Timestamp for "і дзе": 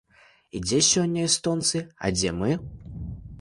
0.55-0.79